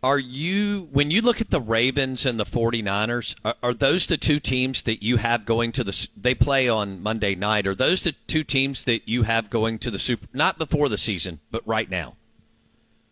[0.00, 4.16] Are you, when you look at the Ravens and the 49ers, are, are, those the
[4.16, 8.04] two teams that you have going to the, they play on Monday night, are those
[8.04, 11.66] the two teams that you have going to the Super, not before the season, but
[11.66, 12.14] right now?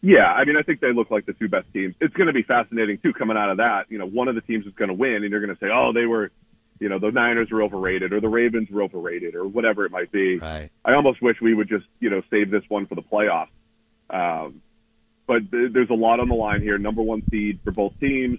[0.00, 1.96] Yeah, I mean, I think they look like the two best teams.
[2.00, 3.86] It's going to be fascinating, too, coming out of that.
[3.88, 5.68] You know, one of the teams is going to win, and you're going to say,
[5.72, 6.30] oh, they were,
[6.78, 10.12] you know, the Niners were overrated, or the Ravens were overrated, or whatever it might
[10.12, 10.38] be.
[10.38, 10.70] Right.
[10.84, 13.48] I almost wish we would just, you know, save this one for the playoffs.
[14.08, 14.62] Um,
[15.26, 16.78] but th- there's a lot on the line here.
[16.78, 18.38] Number one seed for both teams.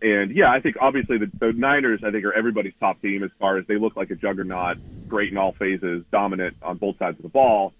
[0.00, 3.30] And yeah, I think obviously the, the Niners, I think, are everybody's top team as
[3.38, 4.78] far as they look like a juggernaut,
[5.08, 7.72] great in all phases, dominant on both sides of the ball.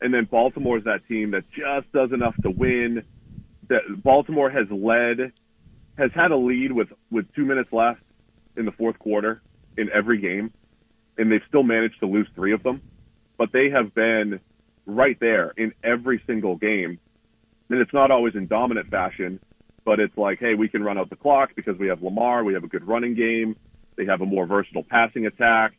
[0.00, 3.04] And then Baltimore is that team that just does enough to win.
[3.68, 5.32] That Baltimore has led,
[5.96, 8.02] has had a lead with with two minutes left
[8.56, 9.42] in the fourth quarter
[9.76, 10.52] in every game,
[11.16, 12.82] and they've still managed to lose three of them.
[13.36, 14.40] But they have been
[14.86, 16.98] right there in every single game
[17.70, 19.40] and it's not always in dominant fashion,
[19.84, 22.54] but it's like, hey, we can run out the clock because we have Lamar, we
[22.54, 23.56] have a good running game,
[23.96, 25.74] they have a more versatile passing attack.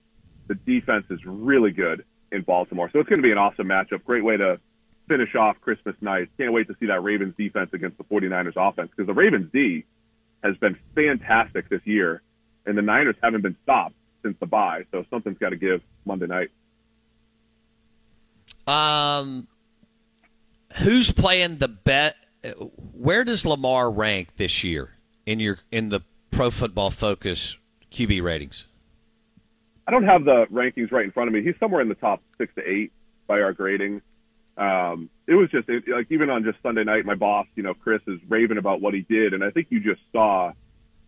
[0.47, 2.89] The defense is really good in Baltimore.
[2.91, 4.03] So it's going to be an awesome matchup.
[4.03, 4.59] Great way to
[5.07, 6.29] finish off Christmas night.
[6.37, 9.85] Can't wait to see that Ravens defense against the 49ers offense because the Ravens D
[10.43, 12.21] has been fantastic this year,
[12.65, 14.83] and the Niners haven't been stopped since the bye.
[14.91, 16.49] So something's got to give Monday night.
[18.67, 19.47] Um,
[20.79, 22.15] who's playing the bet?
[22.93, 24.91] Where does Lamar rank this year
[25.25, 26.01] in your in the
[26.31, 27.57] Pro Football Focus
[27.91, 28.65] QB ratings?
[29.87, 31.41] I don't have the rankings right in front of me.
[31.41, 32.91] He's somewhere in the top six to eight
[33.27, 34.01] by our grading.
[34.55, 37.73] Um, it was just it, like even on just Sunday night, my boss, you know,
[37.73, 40.51] Chris is raving about what he did, and I think you just saw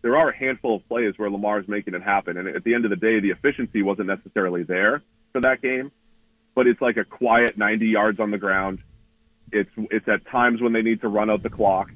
[0.00, 2.84] there are a handful of plays where Lamar's making it happen, and at the end
[2.84, 5.02] of the day, the efficiency wasn't necessarily there
[5.32, 5.92] for that game,
[6.54, 8.80] but it's like a quiet 90 yards on the ground,
[9.52, 11.90] it's it's at times when they need to run out the clock,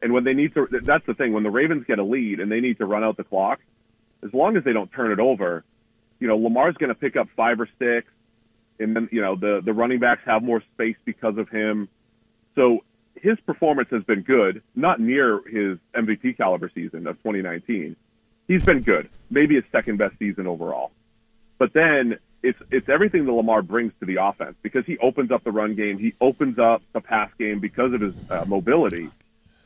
[0.00, 0.66] and when they need to.
[0.82, 1.32] That's the thing.
[1.32, 3.60] When the Ravens get a lead and they need to run out the clock,
[4.24, 5.64] as long as they don't turn it over,
[6.18, 8.08] you know Lamar's going to pick up five or six,
[8.78, 11.88] and then you know the the running backs have more space because of him.
[12.54, 12.84] So
[13.14, 17.96] his performance has been good, not near his MVP caliber season of 2019.
[18.48, 20.90] He's been good, maybe his second best season overall.
[21.58, 25.44] But then it's it's everything that Lamar brings to the offense because he opens up
[25.44, 29.10] the run game, he opens up the pass game because of his uh, mobility,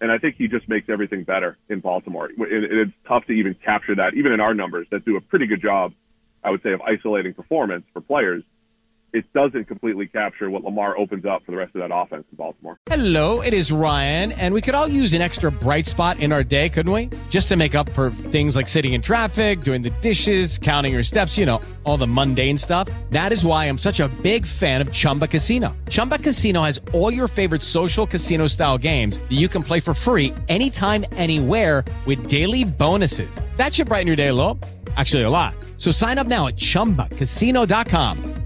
[0.00, 2.28] and I think he just makes everything better in Baltimore.
[2.28, 5.47] It, it's tough to even capture that, even in our numbers that do a pretty
[5.47, 5.94] good job,
[6.44, 8.42] I would say, of isolating performance for players
[9.12, 12.37] it doesn't completely capture what Lamar opens up for the rest of that offense in
[12.37, 12.78] Baltimore.
[12.86, 16.45] Hello, it is Ryan, and we could all use an extra bright spot in our
[16.45, 17.09] day, couldn't we?
[17.30, 21.03] Just to make up for things like sitting in traffic, doing the dishes, counting your
[21.03, 22.89] steps, you know, all the mundane stuff.
[23.10, 25.77] That is why I'm such a big fan of Chumba Casino.
[25.89, 29.95] Chumba Casino has all your favorite social casino style games that you can play for
[29.95, 33.41] free anytime, anywhere with daily bonuses.
[33.57, 34.59] That should brighten your day a little.
[34.97, 35.54] Actually, a lot.
[35.78, 38.46] So sign up now at ChumbaCasino.com.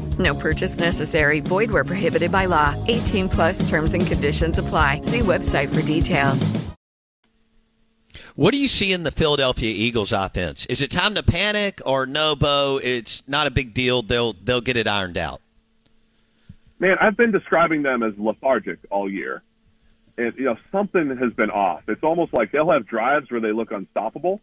[0.21, 1.39] No purchase necessary.
[1.39, 2.75] Void where prohibited by law.
[2.87, 5.01] 18 plus terms and conditions apply.
[5.01, 6.71] See website for details.
[8.35, 10.65] What do you see in the Philadelphia Eagles offense?
[10.67, 12.79] Is it time to panic or no, Bo?
[12.81, 14.01] It's not a big deal.
[14.01, 15.41] They'll they'll get it ironed out.
[16.79, 19.43] Man, I've been describing them as lethargic all year.
[20.17, 21.83] And you know, something has been off.
[21.87, 24.39] It's almost like they'll have drives where they look unstoppable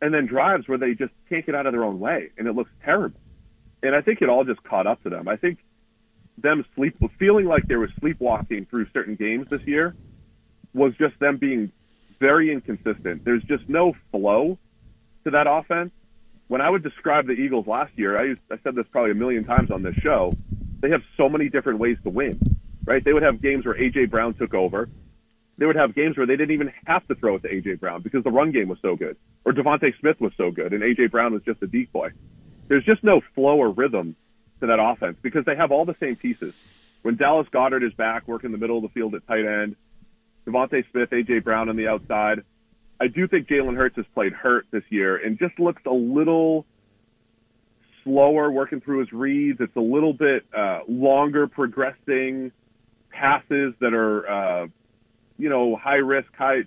[0.00, 2.54] and then drives where they just can't get out of their own way and it
[2.54, 3.18] looks terrible.
[3.82, 5.28] And I think it all just caught up to them.
[5.28, 5.58] I think
[6.38, 9.94] them sleep feeling like they were sleepwalking through certain games this year
[10.74, 11.72] was just them being
[12.18, 13.24] very inconsistent.
[13.24, 14.58] There's just no flow
[15.24, 15.90] to that offense.
[16.48, 19.14] When I would describe the Eagles last year, I, used, I said this probably a
[19.14, 20.32] million times on this show.
[20.80, 22.38] They have so many different ways to win,
[22.84, 23.02] right?
[23.04, 24.88] They would have games where AJ Brown took over.
[25.58, 28.02] They would have games where they didn't even have to throw it to AJ Brown
[28.02, 31.10] because the run game was so good, or DeVonta Smith was so good, and AJ
[31.10, 32.10] Brown was just a decoy.
[32.72, 34.16] There's just no flow or rhythm
[34.60, 36.54] to that offense because they have all the same pieces.
[37.02, 39.76] When Dallas Goedert is back, working the middle of the field at tight end,
[40.46, 42.44] DeVonta Smith, AJ Brown on the outside.
[42.98, 46.64] I do think Jalen Hurts has played hurt this year and just looks a little
[48.04, 49.60] slower working through his reads.
[49.60, 52.52] It's a little bit uh, longer progressing
[53.10, 54.30] passes that are,
[54.62, 54.66] uh,
[55.36, 56.62] you know, high risk, high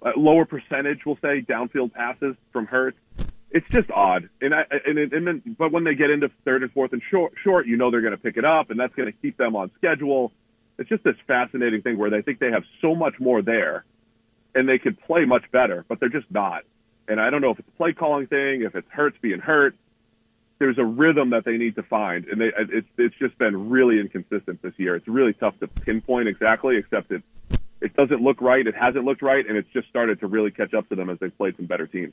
[0.00, 3.00] uh, lower percentage, we'll say, downfield passes from Hurts.
[3.50, 6.70] It's just odd, and I and, and then but when they get into third and
[6.72, 9.10] fourth and short, short, you know they're going to pick it up, and that's going
[9.10, 10.32] to keep them on schedule
[10.78, 13.84] it's just this fascinating thing where they think they have so much more there
[14.54, 16.62] and they could play much better, but they're just not.
[17.08, 19.74] And I don't know if it's a play calling thing, if it's Hurts being hurt.
[20.58, 24.00] There's a rhythm that they need to find, and they, it's it's just been really
[24.00, 24.96] inconsistent this year.
[24.96, 27.22] It's really tough to pinpoint exactly, except it
[27.80, 28.66] it doesn't look right.
[28.66, 31.18] It hasn't looked right, and it's just started to really catch up to them as
[31.20, 32.12] they've played some better teams.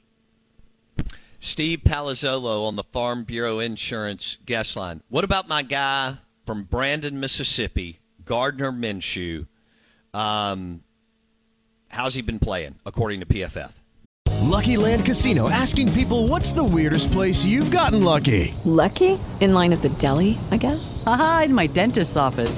[1.46, 5.04] Steve Palazzolo on the Farm Bureau Insurance guest line.
[5.10, 9.46] What about my guy from Brandon, Mississippi, Gardner Minshew.
[10.14, 10.82] Um,
[11.90, 13.72] how's he been playing, according to PFF?
[14.42, 18.54] Lucky Land Casino asking people what's the weirdest place you've gotten lucky?
[18.64, 19.20] Lucky?
[19.40, 21.04] In line at the deli, I guess?
[21.06, 22.58] Aha, in my dentist's office.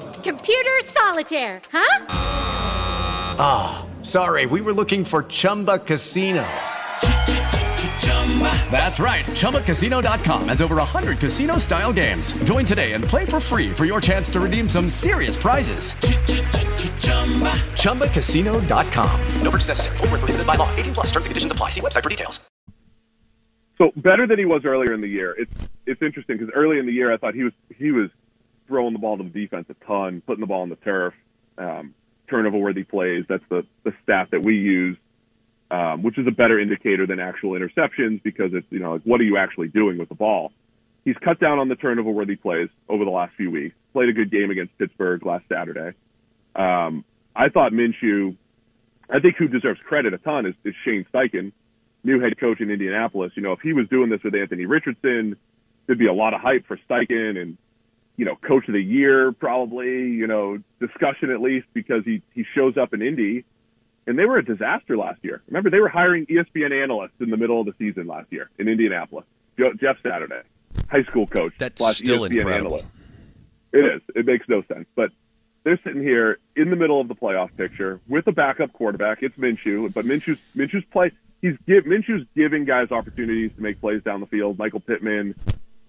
[0.23, 2.05] Computer solitaire, huh?
[3.37, 4.45] Ah, oh, sorry.
[4.45, 6.47] We were looking for Chumba Casino.
[8.71, 9.25] That's right.
[9.25, 12.31] ChumbaCasino.com has over 100 casino style games.
[12.43, 15.93] Join today and play for free for your chance to redeem some serious prizes.
[17.75, 19.19] ChumbaCasino.com.
[19.41, 19.97] No purchase necessary.
[19.97, 20.73] Full prohibited by law.
[20.75, 21.69] 18 plus terms and conditions apply.
[21.69, 22.39] See website for details.
[23.77, 25.35] So better than he was earlier in the year.
[25.39, 25.51] It's
[25.87, 28.11] it's interesting because early in the year I thought he was he was
[28.71, 31.13] throwing the ball to the defense a ton, putting the ball on the turf,
[31.57, 31.93] um,
[32.29, 33.25] turnover worthy plays.
[33.27, 34.97] That's the the stat that we use
[35.71, 39.21] um, which is a better indicator than actual interceptions because it's, you know, like what
[39.21, 40.51] are you actually doing with the ball?
[41.05, 44.13] He's cut down on the turnover worthy plays over the last few weeks, played a
[44.13, 45.95] good game against Pittsburgh last Saturday.
[46.55, 48.35] Um, I thought Minshew,
[49.09, 51.53] I think who deserves credit a ton is, is Shane Steichen,
[52.03, 53.31] new head coach in Indianapolis.
[53.35, 55.37] You know, if he was doing this with Anthony Richardson,
[55.87, 57.57] there'd be a lot of hype for Steichen and,
[58.21, 62.45] you know, coach of the year probably, you know, discussion at least because he, he
[62.53, 63.45] shows up in Indy
[64.05, 65.41] and they were a disaster last year.
[65.47, 68.67] Remember, they were hiring ESPN analysts in the middle of the season last year in
[68.67, 69.25] Indianapolis.
[69.57, 70.43] Jeff Saturday,
[70.87, 72.75] high school coach That's slash still ESPN incredible.
[72.75, 72.85] analyst.
[73.73, 74.01] It is.
[74.13, 74.85] It makes no sense.
[74.95, 75.09] But
[75.63, 79.23] they're sitting here in the middle of the playoff picture with a backup quarterback.
[79.23, 81.09] It's Minshew, but Minshew's Minshew's play.
[81.41, 84.59] He's give Minshew's giving guys opportunities to make plays down the field.
[84.59, 85.33] Michael Pittman,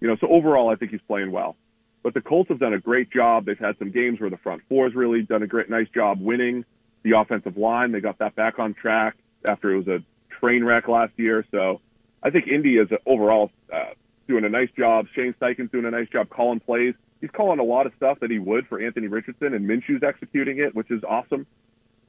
[0.01, 0.17] you know.
[0.17, 1.57] So overall, I think he's playing well.
[2.03, 3.47] But the Colts have done a great job.
[3.47, 6.21] They've had some games where the front four has really done a great, nice job
[6.21, 6.65] winning.
[7.05, 9.17] The offensive line, they got that back on track
[9.49, 10.05] after it was a
[10.41, 11.45] train wreck last year.
[11.51, 11.81] So
[12.23, 13.95] I think Indy is overall uh,
[14.29, 15.07] doing a nice job.
[15.15, 16.95] Shane Steichen's doing a nice job calling plays.
[17.21, 20.59] He's calling a lot of stuff that he would for Anthony Richardson, and Minshew's executing
[20.59, 21.47] it, which is awesome.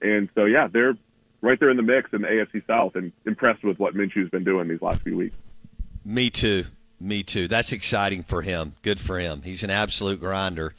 [0.02, 0.96] And so, yeah, they're
[1.42, 4.44] right there in the mix in the AFC South, and impressed with what Minshew's been
[4.44, 5.36] doing these last few weeks.
[6.04, 6.66] Me too.
[7.04, 7.50] Me too.
[7.50, 8.76] That's exciting for him.
[8.82, 9.42] Good for him.
[9.42, 10.74] He's an absolute grinder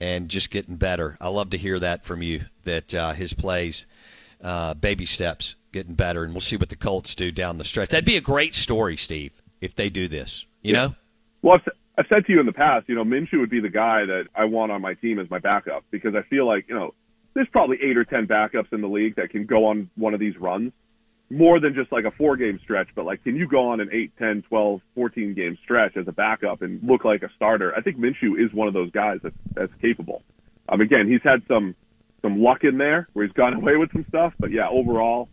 [0.00, 1.18] and just getting better.
[1.20, 2.44] I love to hear that from you.
[2.62, 3.84] That uh, his plays,
[4.40, 7.90] uh, baby steps, getting better, and we'll see what the Colts do down the stretch.
[7.90, 10.46] That'd be a great story, Steve, if they do this.
[10.62, 10.86] You yeah.
[10.86, 10.94] know.
[11.42, 13.68] Well, I've, I've said to you in the past, you know, Minshew would be the
[13.68, 16.76] guy that I want on my team as my backup because I feel like you
[16.76, 16.94] know
[17.34, 20.20] there's probably eight or ten backups in the league that can go on one of
[20.20, 20.72] these runs
[21.34, 23.88] more than just like a four game stretch, but like, can you go on an
[23.92, 27.74] 8, 10, 12, 14 game stretch as a backup and look like a starter?
[27.76, 30.22] I think Minshew is one of those guys that's, that's capable.
[30.68, 31.74] Um, again, he's had some,
[32.22, 35.28] some luck in there where he's gone away with some stuff, but yeah, overall,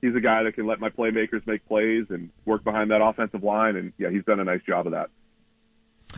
[0.00, 3.42] he's a guy that can let my playmakers make plays and work behind that offensive
[3.42, 3.76] line.
[3.76, 5.08] And yeah, he's done a nice job of that.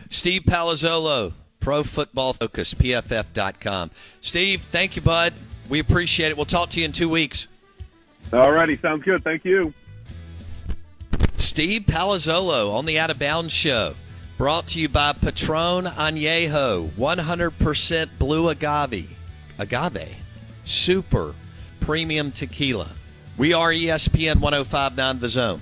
[0.09, 3.91] Steve Palazzolo, Pro Football Focus, PFF.com.
[4.21, 5.33] Steve, thank you, bud.
[5.69, 6.37] We appreciate it.
[6.37, 7.47] We'll talk to you in two weeks.
[8.33, 9.23] All righty, sounds good.
[9.23, 9.73] Thank you.
[11.37, 13.95] Steve Palazzolo on the Out of Bounds Show.
[14.37, 19.15] Brought to you by Patron Añejo, 100% blue agave.
[19.57, 20.15] Agave.
[20.65, 21.33] Super
[21.79, 22.89] premium tequila.
[23.37, 25.61] We are ESPN 1059 The Zone.